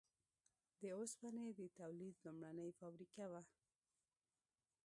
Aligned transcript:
د 0.79 0.81
اوسپنې 0.97 1.47
د 1.59 1.61
تولید 1.79 2.15
لومړنۍ 2.25 2.69
فابریکه 2.79 3.25
وه. 3.31 3.41